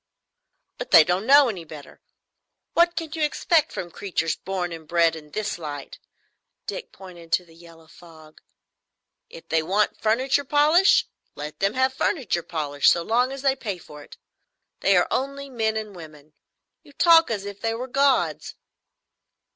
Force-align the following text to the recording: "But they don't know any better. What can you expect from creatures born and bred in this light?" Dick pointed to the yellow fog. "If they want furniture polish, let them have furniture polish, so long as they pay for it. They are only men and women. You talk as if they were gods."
"But 0.79 0.89
they 0.89 1.03
don't 1.03 1.27
know 1.27 1.47
any 1.47 1.63
better. 1.63 2.01
What 2.73 2.95
can 2.95 3.11
you 3.13 3.21
expect 3.21 3.71
from 3.71 3.91
creatures 3.91 4.35
born 4.35 4.71
and 4.71 4.87
bred 4.87 5.15
in 5.15 5.29
this 5.29 5.59
light?" 5.59 5.99
Dick 6.65 6.91
pointed 6.91 7.31
to 7.33 7.45
the 7.45 7.53
yellow 7.53 7.85
fog. 7.85 8.41
"If 9.29 9.47
they 9.49 9.61
want 9.61 10.01
furniture 10.01 10.43
polish, 10.43 11.05
let 11.35 11.59
them 11.59 11.75
have 11.75 11.93
furniture 11.93 12.41
polish, 12.41 12.89
so 12.89 13.03
long 13.03 13.31
as 13.31 13.43
they 13.43 13.55
pay 13.55 13.77
for 13.77 14.01
it. 14.01 14.17
They 14.79 14.97
are 14.97 15.07
only 15.11 15.51
men 15.51 15.77
and 15.77 15.95
women. 15.95 16.33
You 16.81 16.93
talk 16.93 17.29
as 17.29 17.45
if 17.45 17.61
they 17.61 17.75
were 17.75 17.87
gods." 17.87 18.55